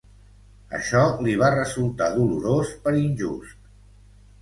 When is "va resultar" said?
1.43-2.09